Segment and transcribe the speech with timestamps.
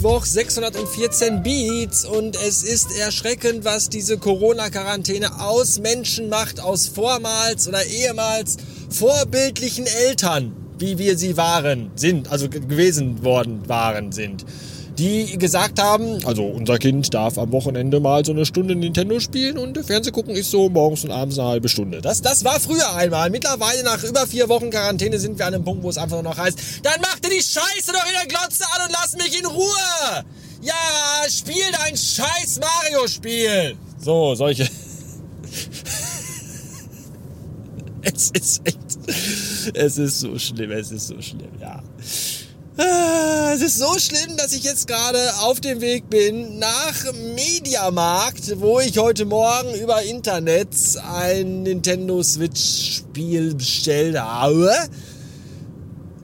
[0.00, 2.06] Mittwoch 614 Beats.
[2.06, 8.56] Und es ist erschreckend, was diese Corona-Quarantäne aus Menschen macht, aus vormals oder ehemals
[8.88, 14.46] vorbildlichen Eltern, wie wir sie waren, sind, also gewesen worden waren, sind
[15.00, 19.56] die gesagt haben, also unser Kind darf am Wochenende mal so eine Stunde Nintendo spielen
[19.56, 22.02] und Fernseh gucken ist so morgens und abends eine halbe Stunde.
[22.02, 23.30] Das, das war früher einmal.
[23.30, 26.30] Mittlerweile nach über vier Wochen Quarantäne sind wir an einem Punkt, wo es einfach nur
[26.30, 29.38] noch heißt, dann mach dir die Scheiße doch in der Glotze an und lass mich
[29.38, 30.24] in Ruhe.
[30.60, 30.74] Ja,
[31.30, 33.76] spiel dein scheiß Mario-Spiel.
[33.98, 34.64] So, solche.
[38.02, 38.78] es ist echt,
[39.72, 41.82] es ist so schlimm, es ist so schlimm, ja.
[42.82, 48.58] Ah, es ist so schlimm, dass ich jetzt gerade auf dem Weg bin nach Mediamarkt,
[48.58, 50.68] wo ich heute Morgen über Internet
[51.14, 54.72] ein Nintendo Switch Spiel bestellt habe,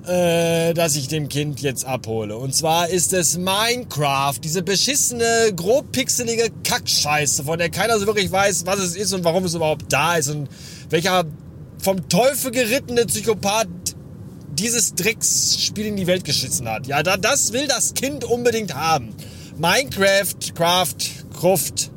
[0.07, 2.39] äh, das ich dem Kind jetzt abhole.
[2.39, 8.65] Und zwar ist es Minecraft, diese beschissene, grobpixelige Kackscheiße, von der keiner so wirklich weiß,
[8.65, 10.49] was es ist und warum es überhaupt da ist und
[10.89, 11.25] welcher
[11.83, 13.96] vom Teufel gerittene Psychopath
[14.59, 16.87] dieses Drecksspiel in die Welt geschissen hat.
[16.87, 19.15] Ja, da, das will das Kind unbedingt haben.
[19.59, 20.97] Minecraft, Craft,
[21.39, 21.91] Croft,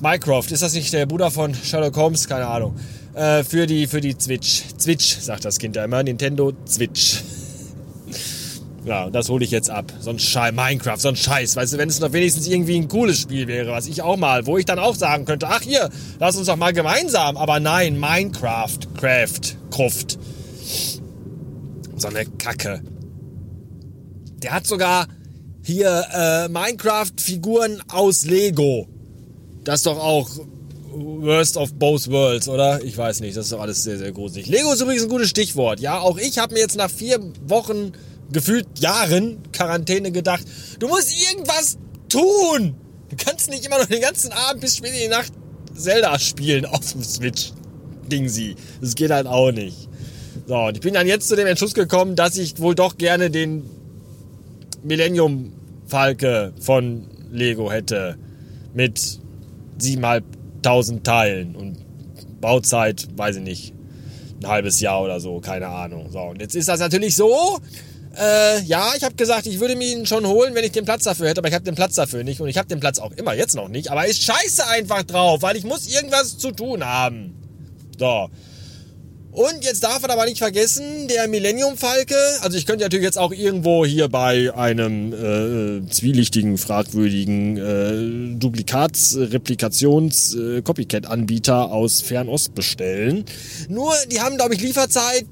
[0.00, 2.28] Minecraft, ist das nicht der Bruder von Sherlock Holmes?
[2.28, 2.76] Keine Ahnung.
[3.14, 4.62] Äh, für die, für die Switch.
[4.78, 6.02] Switch, sagt das Kind ja immer.
[6.02, 7.22] Nintendo Switch.
[8.84, 9.92] Ja, das hole ich jetzt ab.
[10.00, 11.56] So ein Scheiß, Minecraft, so ein Scheiß.
[11.56, 14.46] Weißt du, wenn es doch wenigstens irgendwie ein cooles Spiel wäre, was ich auch mal,
[14.46, 17.36] wo ich dann auch sagen könnte, ach hier, lass uns doch mal gemeinsam.
[17.36, 20.18] Aber nein, Minecraft, Craft, Kruft.
[21.98, 22.82] So eine Kacke.
[24.42, 25.06] Der hat sogar
[25.62, 28.86] hier äh, Minecraft-Figuren aus Lego.
[29.64, 30.30] Das ist doch auch
[30.90, 32.82] Worst of both worlds, oder?
[32.82, 34.46] Ich weiß nicht, das ist doch alles sehr, sehr gruselig.
[34.46, 35.80] Lego ist übrigens ein gutes Stichwort.
[35.80, 37.92] Ja, auch ich habe mir jetzt nach vier Wochen,
[38.32, 40.44] gefühlt Jahren Quarantäne gedacht,
[40.78, 42.74] du musst irgendwas tun.
[43.08, 45.32] Du kannst nicht immer noch den ganzen Abend bis spät in die Nacht
[45.74, 47.52] Zelda spielen auf dem Switch.
[48.10, 48.56] Ding sie.
[48.80, 49.87] Das geht halt auch nicht.
[50.48, 53.30] So, und ich bin dann jetzt zu dem Entschluss gekommen, dass ich wohl doch gerne
[53.30, 53.68] den
[54.82, 55.52] Millennium
[55.86, 58.16] Falke von Lego hätte.
[58.72, 58.98] Mit
[59.78, 61.76] 7.500 Teilen und
[62.40, 63.74] Bauzeit, weiß ich nicht,
[64.40, 66.10] ein halbes Jahr oder so, keine Ahnung.
[66.10, 67.58] So, und jetzt ist das natürlich so,
[68.18, 71.04] äh, ja, ich habe gesagt, ich würde mir ihn schon holen, wenn ich den Platz
[71.04, 73.12] dafür hätte, aber ich habe den Platz dafür nicht und ich habe den Platz auch
[73.12, 76.86] immer jetzt noch nicht, aber ich scheiße einfach drauf, weil ich muss irgendwas zu tun
[76.86, 77.34] haben.
[77.98, 78.30] So.
[79.30, 83.18] Und jetzt darf man aber nicht vergessen, der Millennium Falke, also ich könnte natürlich jetzt
[83.18, 93.26] auch irgendwo hier bei einem äh, zwielichtigen, fragwürdigen äh, Duplikats-, Replikations-, äh, aus Fernost bestellen.
[93.68, 95.26] Nur, die haben, glaube ich, Lieferzeit.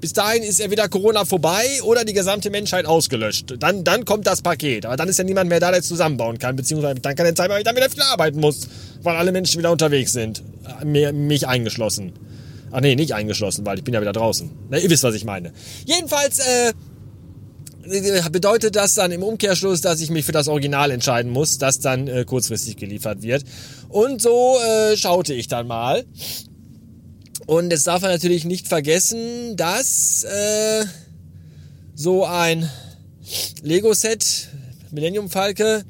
[0.00, 3.54] Bis dahin ist entweder Corona vorbei oder die gesamte Menschheit ausgelöscht.
[3.58, 4.86] Dann, dann kommt das Paket.
[4.86, 6.56] Aber dann ist ja niemand mehr da, der es zusammenbauen kann.
[6.56, 8.68] Beziehungsweise dann kann der Zeit, weil ich dann wieder viel arbeiten muss.
[9.02, 10.42] Weil alle Menschen wieder unterwegs sind.
[10.84, 12.12] Mich eingeschlossen.
[12.76, 14.50] Ach nee, nicht eingeschlossen, weil ich bin ja wieder draußen.
[14.68, 15.52] Na, ihr wisst, was ich meine.
[15.84, 16.72] Jedenfalls, äh,
[18.32, 22.08] bedeutet das dann im Umkehrschluss, dass ich mich für das Original entscheiden muss, das dann
[22.08, 23.44] äh, kurzfristig geliefert wird.
[23.88, 26.04] Und so äh, schaute ich dann mal.
[27.46, 30.84] Und jetzt darf man natürlich nicht vergessen, dass äh,
[31.94, 32.68] so ein
[33.62, 34.48] Lego-Set
[34.90, 35.84] Millennium Falke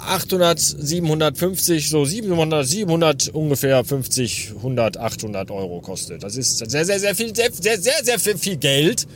[0.00, 6.22] 800, 750, so 700, 700 ungefähr 50, 100, 800 Euro kostet.
[6.22, 9.06] Das ist sehr, sehr, sehr viel, sehr, sehr, sehr, sehr viel, viel Geld.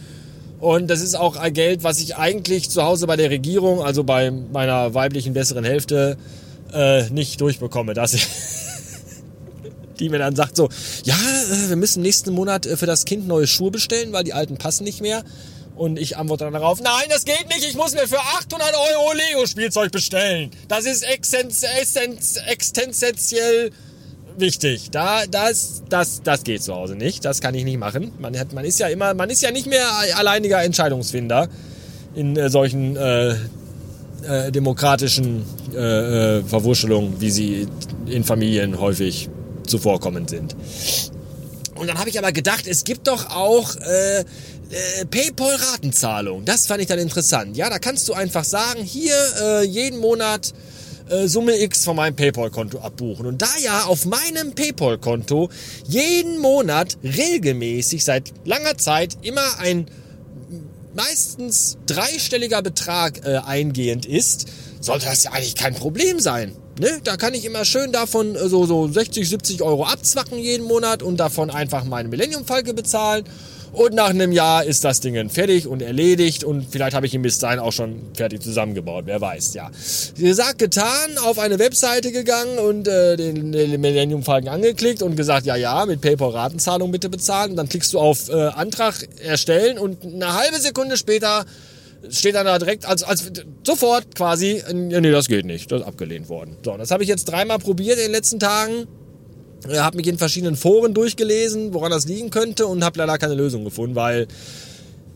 [0.60, 4.02] Und das ist auch ein Geld, was ich eigentlich zu Hause bei der Regierung, also
[4.02, 6.16] bei meiner weiblichen besseren Hälfte,
[6.72, 7.94] äh, nicht durchbekomme.
[7.94, 8.26] Dass ich
[9.98, 10.68] die mir dann sagt so,
[11.04, 14.32] ja, äh, wir müssen nächsten Monat äh, für das Kind neue Schuhe bestellen, weil die
[14.32, 15.24] alten passen nicht mehr.
[15.78, 19.12] Und ich antworte dann darauf, nein, das geht nicht, ich muss mir für 800 Euro
[19.12, 20.50] Lego-Spielzeug bestellen.
[20.66, 23.70] Das ist existenziell
[24.36, 24.90] wichtig.
[24.90, 27.24] Da, das, das, das geht zu Hause nicht.
[27.24, 28.10] Das kann ich nicht machen.
[28.18, 29.86] Man, hat, man ist ja immer, man ist ja nicht mehr
[30.16, 31.48] alleiniger Entscheidungsfinder
[32.16, 33.36] in äh, solchen äh,
[34.26, 37.68] äh, demokratischen äh, äh Verwurschelungen, wie sie
[38.06, 39.30] in Familien häufig
[39.64, 40.56] zuvorkommend sind.
[41.78, 44.24] Und dann habe ich aber gedacht, es gibt doch auch äh, äh,
[45.10, 46.44] PayPal-Ratenzahlung.
[46.44, 47.56] Das fand ich dann interessant.
[47.56, 50.52] Ja, da kannst du einfach sagen, hier äh, jeden Monat
[51.08, 53.26] äh, Summe X von meinem PayPal-Konto abbuchen.
[53.26, 55.48] Und da ja auf meinem PayPal-Konto
[55.86, 59.86] jeden Monat regelmäßig seit langer Zeit immer ein
[60.94, 64.46] meistens dreistelliger Betrag äh, eingehend ist,
[64.80, 66.56] sollte das ja eigentlich kein Problem sein.
[66.78, 67.00] Ne?
[67.04, 71.18] Da kann ich immer schön davon so, so 60, 70 Euro abzwacken jeden Monat und
[71.18, 73.24] davon einfach meine Millennium-Falke bezahlen
[73.72, 77.22] Und nach einem Jahr ist das Ding fertig und erledigt und vielleicht habe ich ihn
[77.22, 79.70] bis dahin auch schon fertig zusammengebaut, wer weiß, ja.
[80.16, 85.46] Gesagt, getan, auf eine Webseite gegangen und äh, den, den Millennium Falcon angeklickt und gesagt,
[85.46, 87.56] ja, ja, mit PayPal Ratenzahlung bitte bezahlen.
[87.56, 91.44] Dann klickst du auf äh, Antrag erstellen und eine halbe Sekunde später
[92.10, 93.30] steht dann da direkt, als, als
[93.64, 96.56] sofort quasi, nee, das geht nicht, das ist abgelehnt worden.
[96.64, 98.86] So, das habe ich jetzt dreimal probiert in den letzten Tagen.
[99.68, 103.34] Ich habe mich in verschiedenen Foren durchgelesen, woran das liegen könnte und habe leider keine
[103.34, 104.28] Lösung gefunden, weil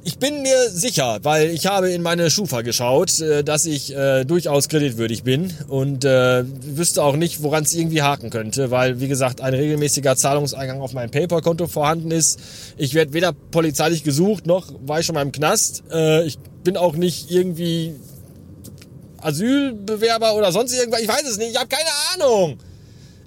[0.05, 4.25] ich bin mir sicher, weil ich habe in meine Schufa geschaut, äh, dass ich äh,
[4.25, 9.09] durchaus kreditwürdig bin und äh, wüsste auch nicht, woran es irgendwie haken könnte, weil, wie
[9.09, 12.41] gesagt, ein regelmäßiger Zahlungseingang auf meinem PayPal-Konto vorhanden ist.
[12.77, 15.85] Ich werde weder polizeilich gesucht, noch war ich schon mal im Knast.
[15.93, 17.95] Äh, ich bin auch nicht irgendwie
[19.19, 21.01] Asylbewerber oder sonst irgendwas.
[21.01, 21.53] Ich weiß es nicht.
[21.53, 22.59] Ich habe keine Ahnung.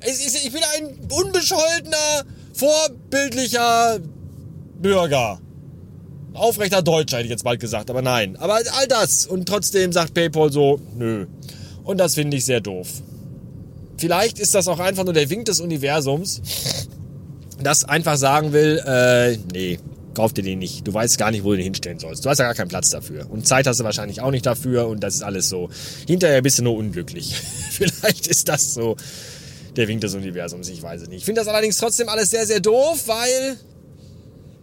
[0.06, 2.24] Ich, ich bin ein unbescholtener,
[2.54, 4.00] vorbildlicher
[4.81, 5.39] Bürger.
[6.36, 8.36] Aufrechter Deutscher hätte ich jetzt bald gesagt, aber nein.
[8.38, 9.26] Aber all das.
[9.26, 11.26] Und trotzdem sagt PayPal so, nö.
[11.84, 12.88] Und das finde ich sehr doof.
[13.98, 16.42] Vielleicht ist das auch einfach nur der Wink des Universums,
[17.62, 19.80] das einfach sagen will, äh, nee,
[20.14, 20.88] kauf dir den nicht.
[20.88, 22.26] Du weißt gar nicht, wo du den hinstellen sollst.
[22.26, 23.30] Du hast ja gar keinen Platz dafür.
[23.30, 24.88] Und Zeit hast du wahrscheinlich auch nicht dafür.
[24.88, 25.70] Und das ist alles so.
[26.08, 27.36] Hinterher bist du nur unglücklich.
[27.72, 28.96] Vielleicht ist das so
[29.76, 30.70] der Wink des Universums.
[30.70, 31.20] Ich weiß es nicht.
[31.20, 33.58] Ich finde das allerdings trotzdem alles sehr, sehr doof, weil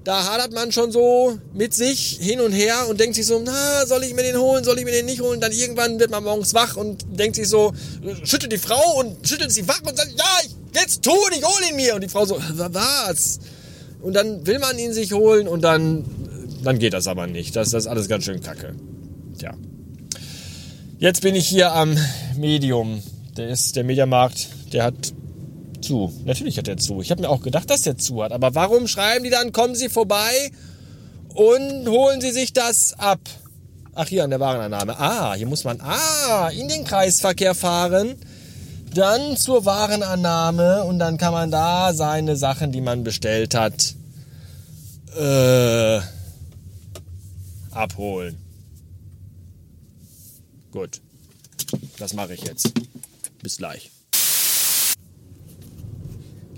[0.05, 3.87] da hadert man schon so mit sich hin und her und denkt sich so, na,
[3.87, 5.41] soll ich mir den holen, soll ich mir den nicht holen?
[5.41, 7.73] Dann irgendwann wird man morgens wach und denkt sich so,
[8.25, 11.71] schüttelt die Frau und schüttelt sie wach und sagt, ja, ich jetzt tun, ich hole
[11.71, 11.95] ihn mir.
[11.95, 13.41] Und die Frau so, was?
[14.01, 16.05] Und dann will man ihn sich holen und dann,
[16.65, 17.55] dann geht das aber nicht.
[17.55, 18.75] Das, das ist alles ganz schön kacke.
[19.39, 19.55] Tja.
[20.99, 21.97] Jetzt bin ich hier am
[22.37, 23.03] Medium.
[23.37, 25.15] Der ist der Mediamarkt, der hat
[25.83, 26.13] zu.
[26.25, 27.01] Natürlich hat er zu.
[27.01, 28.33] Ich habe mir auch gedacht, dass er zu hat.
[28.33, 30.51] Aber warum schreiben die dann, kommen Sie vorbei
[31.35, 33.21] und holen Sie sich das ab?
[33.95, 34.99] Ach, hier an der Warenannahme.
[34.99, 38.17] Ah, hier muss man, ah, in den Kreisverkehr fahren
[38.95, 43.95] dann zur Warenannahme und dann kann man da seine Sachen, die man bestellt hat,
[45.19, 46.01] äh,
[47.71, 48.39] abholen.
[50.71, 51.01] Gut,
[51.99, 52.73] das mache ich jetzt.
[53.43, 53.91] Bis gleich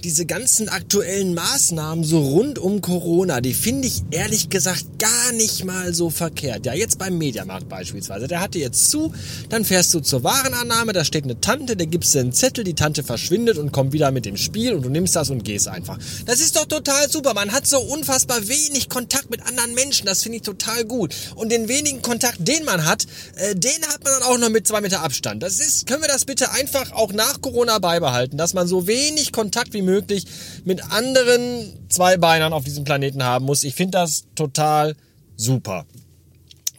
[0.04, 5.64] diese ganzen aktuellen Maßnahmen so rund um Corona, die finde ich ehrlich gesagt gar nicht
[5.64, 6.66] mal so verkehrt.
[6.66, 9.14] Ja, jetzt beim Mediamarkt beispielsweise, der hatte jetzt zu,
[9.48, 12.74] dann fährst du zur Warenannahme, da steht eine Tante, der gibst du einen Zettel, die
[12.74, 15.98] Tante verschwindet und kommt wieder mit dem Spiel und du nimmst das und gehst einfach.
[16.26, 17.32] Das ist doch total super.
[17.32, 21.14] Man hat so unfassbar wenig Kontakt mit anderen Menschen, das finde ich total gut.
[21.34, 23.06] Und den wenigen Kontakt, den man hat,
[23.36, 25.42] äh, den hat man dann auch noch mit zwei Meter Abstand.
[25.42, 29.32] Das ist, können wir das bitte einfach auch nach Corona beibehalten, dass man so wenig
[29.32, 30.26] Kontakt wie möglich möglich
[30.64, 33.64] mit anderen Zweibeinern auf diesem Planeten haben muss.
[33.64, 34.94] Ich finde das total
[35.36, 35.86] super.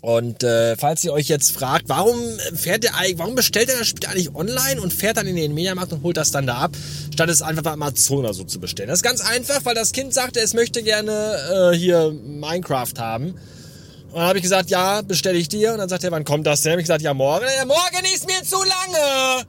[0.01, 2.15] Und äh, falls ihr euch jetzt fragt, warum
[2.53, 5.56] fährt der eigentlich, warum bestellt er das Spiel eigentlich online und fährt dann in den
[5.56, 6.77] Mediamarkt und holt das dann da ab,
[7.12, 8.89] statt es einfach bei Amazon oder so zu bestellen?
[8.89, 13.31] Das ist ganz einfach, weil das Kind sagte, es möchte gerne äh, hier Minecraft haben.
[13.31, 15.73] Und dann habe ich gesagt, ja, bestelle ich dir.
[15.73, 16.73] Und dann sagt er, wann kommt das denn?
[16.73, 17.47] Habe ich gesagt, ja, morgen.
[17.57, 19.45] Ja, morgen ist mir zu lange.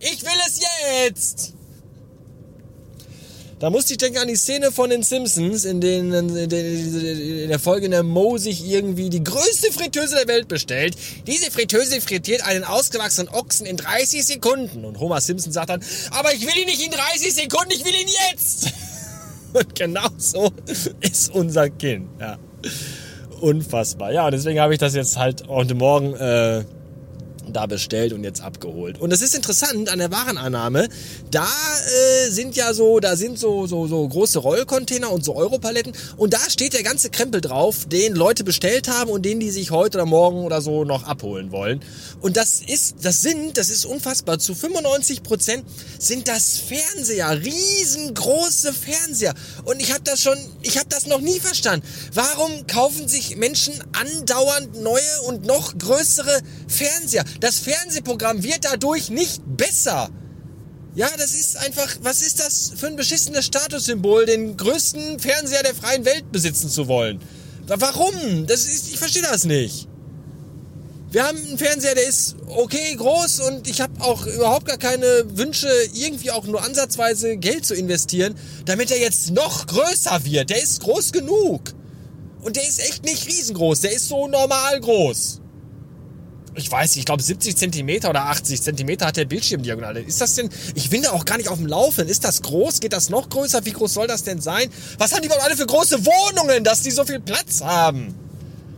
[0.00, 0.58] Ich will es
[1.06, 1.52] jetzt.
[3.62, 7.60] Da musste ich denken an die Szene von den Simpsons, in, denen in, in der
[7.60, 10.96] Folge, in der Mo sich irgendwie die größte Fritteuse der Welt bestellt.
[11.28, 14.84] Diese Fritteuse frittiert einen ausgewachsenen Ochsen in 30 Sekunden.
[14.84, 17.94] Und Homer Simpson sagt dann, aber ich will ihn nicht in 30 Sekunden, ich will
[17.94, 18.72] ihn jetzt.
[19.52, 20.50] Und genau so
[21.00, 22.08] ist unser Kind.
[22.18, 22.38] Ja.
[23.40, 24.12] Unfassbar.
[24.12, 26.14] Ja, deswegen habe ich das jetzt halt heute Morgen...
[26.14, 26.64] Äh,
[27.52, 29.00] da bestellt und jetzt abgeholt.
[29.00, 30.88] Und es ist interessant an der Warenannahme,
[31.30, 35.92] da äh, sind ja so, da sind so, so, so große Rollcontainer und so Europaletten
[36.16, 39.70] und da steht der ganze Krempel drauf, den Leute bestellt haben und den die sich
[39.70, 41.80] heute oder morgen oder so noch abholen wollen.
[42.20, 45.64] Und das ist, das sind, das ist unfassbar, zu 95 Prozent
[45.98, 49.34] sind das Fernseher, riesengroße Fernseher.
[49.64, 51.86] Und ich habe das schon, ich habe das noch nie verstanden.
[52.14, 57.24] Warum kaufen sich Menschen andauernd neue und noch größere Fernseher?
[57.42, 60.08] Das Fernsehprogramm wird dadurch nicht besser.
[60.94, 65.74] Ja, das ist einfach, was ist das für ein beschissenes Statussymbol, den größten Fernseher der
[65.74, 67.20] freien Welt besitzen zu wollen?
[67.66, 68.46] Warum?
[68.46, 69.88] Das ist, ich verstehe das nicht.
[71.10, 75.24] Wir haben einen Fernseher, der ist okay groß und ich habe auch überhaupt gar keine
[75.36, 80.48] Wünsche, irgendwie auch nur ansatzweise Geld zu investieren, damit er jetzt noch größer wird.
[80.50, 81.74] Der ist groß genug.
[82.42, 85.41] Und der ist echt nicht riesengroß, der ist so normal groß.
[86.54, 90.00] Ich weiß nicht, ich glaube 70 Zentimeter oder 80 Zentimeter hat der Bildschirmdiagonale.
[90.00, 92.08] Ist das denn, ich bin da auch gar nicht auf dem Laufen.
[92.08, 92.80] Ist das groß?
[92.80, 93.64] Geht das noch größer?
[93.64, 94.68] Wie groß soll das denn sein?
[94.98, 98.14] Was haben die überhaupt alle für große Wohnungen, dass die so viel Platz haben?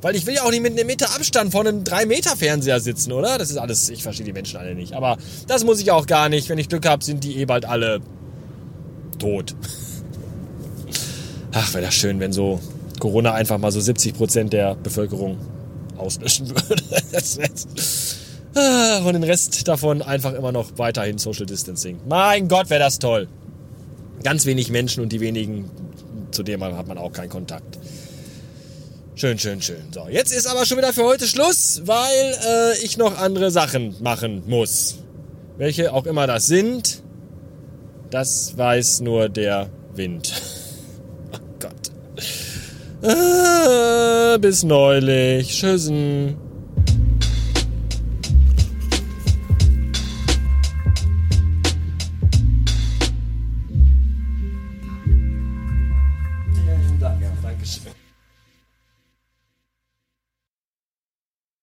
[0.02, 2.78] Weil ich will ja auch nicht mit einem Meter Abstand vor einem 3 Meter Fernseher
[2.78, 3.38] sitzen, oder?
[3.38, 4.92] Das ist alles, ich verstehe die Menschen alle nicht.
[4.92, 5.16] Aber
[5.48, 6.48] das muss ich auch gar nicht.
[6.48, 8.00] Wenn ich Glück habe, sind die eh bald alle
[9.18, 9.56] tot.
[11.52, 12.60] Ach, wäre das schön, wenn so
[13.00, 15.38] Corona einfach mal so 70 Prozent der Bevölkerung
[15.96, 16.82] auslöschen würde.
[18.56, 21.98] Ah, und den Rest davon einfach immer noch weiterhin Social Distancing.
[22.08, 23.26] Mein Gott, wäre das toll.
[24.22, 25.68] Ganz wenig Menschen und die wenigen,
[26.30, 27.78] zu denen hat man auch keinen Kontakt.
[29.16, 29.82] Schön, schön, schön.
[29.92, 33.96] So, jetzt ist aber schon wieder für heute Schluss, weil äh, ich noch andere Sachen
[34.00, 34.98] machen muss.
[35.56, 37.02] Welche auch immer das sind,
[38.10, 40.32] das weiß nur der Wind.
[41.32, 41.92] oh Gott.
[44.38, 45.48] Bis neulich.
[45.48, 46.43] Tschüssen.